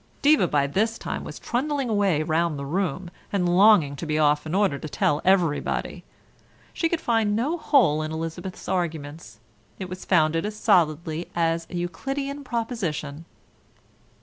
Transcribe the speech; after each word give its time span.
Diva 0.23 0.47
by 0.47 0.65
this 0.65 0.97
time 0.97 1.23
was 1.23 1.37
trundling 1.37 1.87
away 1.87 2.23
round 2.23 2.57
the 2.57 2.65
room, 2.65 3.11
and 3.31 3.47
longing 3.55 3.95
to 3.97 4.07
be 4.07 4.17
off 4.17 4.47
in 4.47 4.55
order 4.55 4.79
to 4.79 4.89
tell 4.89 5.21
everybody. 5.23 6.03
She 6.73 6.89
could 6.89 6.99
find 6.99 7.35
no 7.35 7.55
hole 7.55 8.01
in 8.01 8.11
Elizabeth's 8.11 8.67
arguments; 8.67 9.39
it 9.77 9.89
was 9.89 10.03
founded 10.03 10.43
as 10.43 10.55
solidly 10.55 11.27
as 11.35 11.67
a 11.69 11.75
Euclidean 11.75 12.43
proposition. 12.43 13.25